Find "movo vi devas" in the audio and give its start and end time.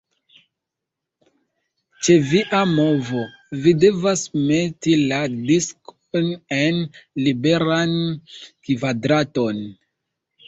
2.69-4.23